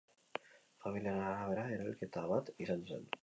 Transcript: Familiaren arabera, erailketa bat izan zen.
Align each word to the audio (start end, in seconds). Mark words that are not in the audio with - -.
Familiaren 0.85 1.27
arabera, 1.33 1.67
erailketa 1.77 2.27
bat 2.35 2.53
izan 2.67 2.87
zen. 2.93 3.07